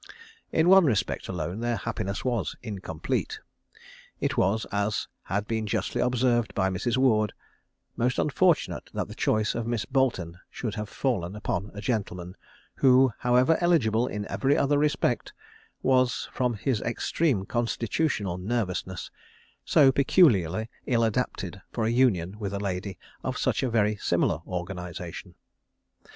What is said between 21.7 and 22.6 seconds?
for union with a